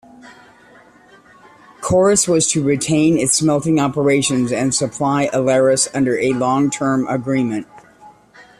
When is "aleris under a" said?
5.31-6.33